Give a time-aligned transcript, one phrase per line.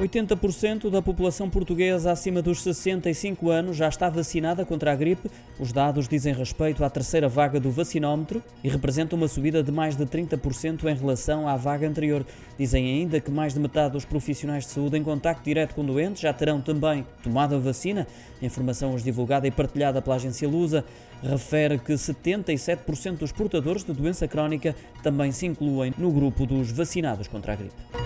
[0.00, 5.30] 80% da população portuguesa acima dos 65 anos já está vacinada contra a gripe.
[5.58, 9.96] Os dados dizem respeito à terceira vaga do vacinómetro e representam uma subida de mais
[9.96, 12.26] de 30% em relação à vaga anterior.
[12.58, 16.22] Dizem ainda que mais de metade dos profissionais de saúde em contacto direto com doentes
[16.22, 18.04] já terão também tomado a vacina.
[18.42, 20.84] A informação hoje divulgada e partilhada pela agência Lusa
[21.22, 24.74] refere que 77% dos portadores de doença crónica
[25.04, 28.03] também se incluem no grupo dos vacinados contra a gripe.